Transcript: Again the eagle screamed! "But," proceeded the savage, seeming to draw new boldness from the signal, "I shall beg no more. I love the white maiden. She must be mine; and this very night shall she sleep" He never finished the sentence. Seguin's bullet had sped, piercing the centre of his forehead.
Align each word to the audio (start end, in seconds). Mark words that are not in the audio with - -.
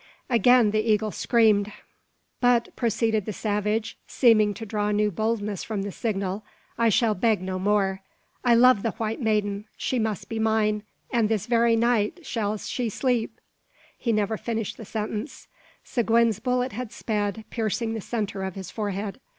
Again 0.31 0.71
the 0.71 0.81
eagle 0.81 1.11
screamed! 1.11 1.71
"But," 2.39 2.75
proceeded 2.75 3.25
the 3.27 3.33
savage, 3.33 3.99
seeming 4.07 4.55
to 4.55 4.65
draw 4.65 4.89
new 4.89 5.11
boldness 5.11 5.63
from 5.63 5.83
the 5.83 5.91
signal, 5.91 6.43
"I 6.75 6.89
shall 6.89 7.13
beg 7.13 7.39
no 7.39 7.59
more. 7.59 8.01
I 8.43 8.55
love 8.55 8.81
the 8.81 8.93
white 8.93 9.21
maiden. 9.21 9.65
She 9.77 9.99
must 9.99 10.27
be 10.27 10.39
mine; 10.39 10.81
and 11.11 11.29
this 11.29 11.45
very 11.45 11.75
night 11.75 12.21
shall 12.25 12.57
she 12.57 12.89
sleep" 12.89 13.39
He 13.99 14.11
never 14.11 14.37
finished 14.37 14.77
the 14.77 14.85
sentence. 14.85 15.47
Seguin's 15.83 16.39
bullet 16.39 16.71
had 16.71 16.91
sped, 16.91 17.45
piercing 17.51 17.93
the 17.93 18.01
centre 18.01 18.41
of 18.41 18.55
his 18.55 18.71
forehead. 18.71 19.19